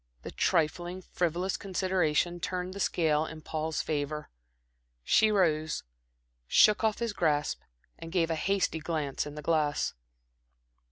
[0.23, 4.31] The trifling, frivolous consideration turned the scale in Paul's favor.
[5.03, 5.83] She rose,
[6.47, 7.61] shook off his grasp,
[7.99, 9.93] and gave a hasty glance in the glass.